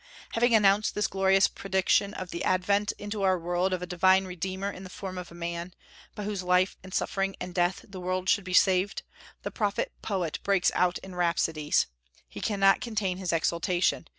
Having 0.33 0.55
announced 0.55 0.95
this 0.95 1.05
glorious 1.05 1.47
prediction 1.47 2.15
of 2.15 2.31
the 2.31 2.43
advent 2.43 2.91
into 2.97 3.21
our 3.21 3.37
world 3.37 3.71
of 3.71 3.83
a 3.83 3.85
divine 3.85 4.25
Redeemer 4.25 4.71
in 4.71 4.81
the 4.83 4.89
form 4.89 5.15
of 5.15 5.31
a 5.31 5.35
man, 5.35 5.75
by 6.15 6.23
whose 6.23 6.41
life 6.41 6.75
and 6.81 6.91
suffering 6.91 7.35
and 7.39 7.53
death 7.53 7.85
the 7.87 7.99
world 8.01 8.27
should 8.27 8.43
be 8.43 8.51
saved, 8.51 9.03
the 9.43 9.51
prophet 9.51 9.91
poet 10.01 10.39
breaks 10.41 10.71
out 10.73 10.97
in 11.03 11.13
rhapsodies. 11.13 11.85
He 12.27 12.41
cannot 12.41 12.81
contain 12.81 13.19
his 13.19 13.31
exultation. 13.31 14.07